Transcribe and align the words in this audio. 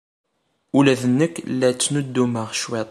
Ula 0.77 0.93
d 1.01 1.03
nekk 1.19 1.35
la 1.59 1.69
ttnuddumeɣ 1.71 2.49
cwiṭ. 2.61 2.89